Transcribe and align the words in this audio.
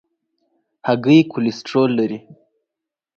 هګۍ 0.87 1.19
کولیسټرول 1.31 1.89
لري. 1.99 2.19